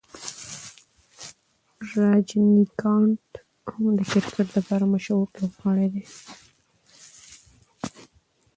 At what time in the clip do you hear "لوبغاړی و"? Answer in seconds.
5.41-5.97